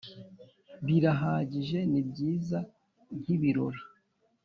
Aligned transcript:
birahagije 0.85 1.79
nibyiza 1.91 2.59
nkibirori 3.17 3.81